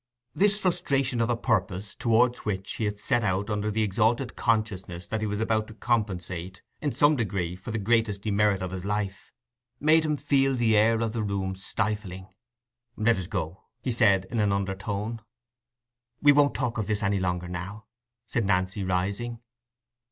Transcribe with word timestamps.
This 0.33 0.57
frustration 0.57 1.21
of 1.21 1.29
a 1.29 1.37
purpose 1.37 1.93
towards 1.93 2.39
which 2.39 2.77
he 2.77 2.85
had 2.85 2.97
set 2.97 3.23
out 3.23 3.51
under 3.51 3.69
the 3.69 3.83
exalted 3.83 4.35
consciousness 4.35 5.05
that 5.05 5.21
he 5.21 5.27
was 5.27 5.39
about 5.39 5.67
to 5.67 5.75
compensate 5.75 6.63
in 6.81 6.91
some 6.91 7.15
degree 7.15 7.55
for 7.55 7.69
the 7.69 7.77
greatest 7.77 8.23
demerit 8.23 8.63
of 8.63 8.71
his 8.71 8.83
life, 8.83 9.31
made 9.79 10.03
him 10.03 10.17
feel 10.17 10.55
the 10.55 10.75
air 10.75 11.01
of 11.01 11.13
the 11.13 11.21
room 11.21 11.53
stifling. 11.53 12.33
"Let 12.97 13.17
us 13.17 13.27
go," 13.27 13.65
he 13.83 13.91
said, 13.91 14.25
in 14.31 14.39
an 14.39 14.51
under 14.51 14.73
tone. 14.73 15.21
"We 16.19 16.31
won't 16.31 16.55
talk 16.55 16.79
of 16.79 16.87
this 16.87 17.03
any 17.03 17.19
longer 17.19 17.47
now," 17.47 17.85
said 18.25 18.43
Nancy, 18.43 18.83
rising. 18.83 19.39